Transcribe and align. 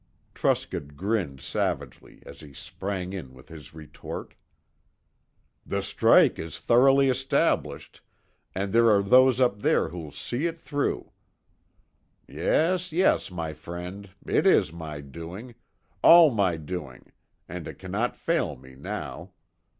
Truscott 0.33 0.95
grinned 0.97 1.41
savagely 1.41 2.23
as 2.25 2.39
he 2.39 2.53
sprang 2.53 3.13
in 3.13 3.35
with 3.35 3.49
his 3.49 3.75
retort. 3.75 4.33
"The 5.63 5.83
strike 5.83 6.39
is 6.39 6.59
thoroughly 6.59 7.07
established, 7.07 8.01
and 8.55 8.73
there 8.73 8.89
are 8.89 9.03
those 9.03 9.39
up 9.39 9.59
there 9.61 9.89
who'll 9.89 10.11
see 10.11 10.47
it 10.47 10.59
through. 10.59 11.11
Yes, 12.27 12.91
yes, 12.91 13.29
my 13.29 13.53
friend, 13.53 14.09
it 14.25 14.47
is 14.47 14.73
my 14.73 15.01
doing; 15.01 15.53
all 16.01 16.31
my 16.31 16.57
doing, 16.57 17.11
and 17.47 17.67
it 17.67 17.77
cannot 17.77 18.15
fail 18.15 18.55
me 18.55 18.73
now. 18.73 19.33